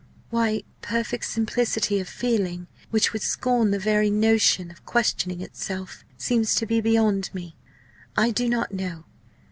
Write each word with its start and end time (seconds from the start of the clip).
Why 0.31 0.63
perfect 0.81 1.25
simplicity 1.25 1.99
of 1.99 2.09
feeling 2.09 2.65
which 2.89 3.13
would 3.13 3.21
scorn 3.21 3.69
the 3.69 3.77
very 3.77 4.09
notion 4.09 4.71
of 4.71 4.83
questioning 4.83 5.41
itself 5.41 6.03
seems 6.17 6.55
to 6.55 6.65
be 6.65 6.81
beyond 6.81 7.29
me, 7.35 7.55
I 8.17 8.31
do 8.31 8.49
not 8.49 8.73
know. 8.73 9.03